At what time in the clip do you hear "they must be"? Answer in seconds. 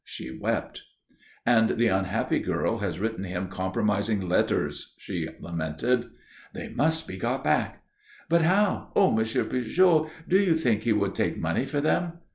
6.55-7.17